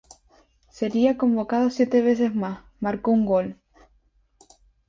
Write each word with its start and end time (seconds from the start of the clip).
Sería 0.71 1.15
convocado 1.15 1.69
siete 1.69 2.01
veces 2.01 2.33
más, 2.33 2.61
marcó 2.79 3.11
un 3.11 3.23
gol. 3.27 3.57